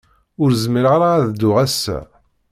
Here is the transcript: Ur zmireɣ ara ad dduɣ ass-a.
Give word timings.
Ur 0.41 0.49
zmireɣ 0.63 0.91
ara 0.95 1.09
ad 1.15 1.25
dduɣ 1.27 1.55
ass-a. 1.65 1.99